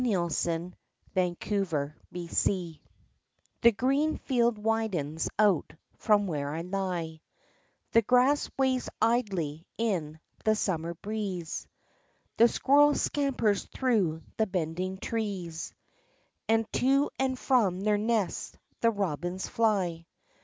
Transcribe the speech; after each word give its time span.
Ill 0.03 0.29
THE 0.29 0.33
CITY 0.33 0.65
OF 1.15 1.69
THE 2.09 2.27
DEAD 2.27 2.79
THE 3.61 3.71
green 3.71 4.17
field 4.17 4.57
widens 4.57 5.29
out 5.37 5.73
from 5.99 6.25
where 6.25 6.49
I 6.55 6.61
lie; 6.61 7.21
The 7.91 8.01
grass 8.01 8.49
waves 8.57 8.89
idly 8.99 9.67
in 9.77 10.19
the 10.43 10.55
Summer 10.55 10.95
breeze; 10.95 11.67
The 12.37 12.47
squirrel 12.47 12.95
scampers 12.95 13.65
through 13.65 14.23
the 14.37 14.47
bending 14.47 14.97
trees,— 14.97 15.71
And 16.49 16.65
to 16.73 17.11
and 17.19 17.37
from 17.37 17.81
their 17.81 17.99
nests 17.99 18.57
the 18.79 18.89
robins 18.89 19.47
fly. 19.47 20.07